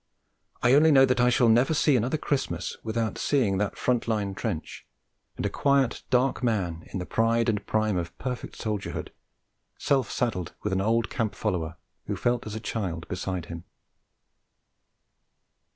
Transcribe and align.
I 0.63 0.73
only 0.73 0.91
know 0.91 1.05
that 1.05 1.19
I 1.19 1.29
shall 1.29 1.47
never 1.47 1.75
see 1.75 1.95
another 1.95 2.17
Christmas 2.17 2.75
without 2.81 3.19
seeing 3.19 3.59
that 3.59 3.77
front 3.77 4.07
line 4.07 4.33
trench, 4.33 4.87
and 5.37 5.45
a 5.45 5.49
quiet, 5.51 6.01
dark 6.09 6.41
man 6.41 6.87
in 6.91 6.97
the 6.97 7.05
pride 7.05 7.47
and 7.47 7.63
prime 7.67 7.97
of 7.97 8.17
perfect 8.17 8.55
soldierhood, 8.55 9.11
self 9.77 10.09
saddled 10.09 10.55
with 10.63 10.73
an 10.73 10.81
old 10.81 11.11
camp 11.11 11.35
follower 11.35 11.75
who 12.07 12.15
felt 12.15 12.47
as 12.47 12.55
a 12.55 12.59
child 12.59 13.07
beside 13.09 13.45
him. 13.45 13.63